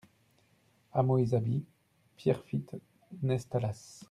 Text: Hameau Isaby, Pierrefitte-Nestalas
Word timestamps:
Hameau 0.93 1.17
Isaby, 1.19 1.63
Pierrefitte-Nestalas 2.17 3.99